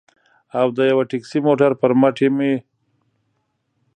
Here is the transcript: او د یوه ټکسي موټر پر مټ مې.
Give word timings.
او 0.59 0.67
د 0.77 0.79
یوه 0.91 1.03
ټکسي 1.09 1.39
موټر 1.47 1.71
پر 1.81 1.91
مټ 2.01 2.17
مې. 2.37 2.53